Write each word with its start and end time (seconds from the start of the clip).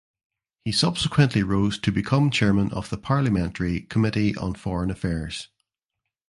He 0.65 0.71
subsequently 0.71 1.43
rose 1.43 1.77
to 1.77 1.91
become 1.91 2.31
chairman 2.31 2.71
of 2.73 2.89
the 2.89 2.97
Parliamentary 2.97 3.81
Committee 3.81 4.35
on 4.35 4.55
Foreign 4.55 4.89
Affairs. 4.89 5.49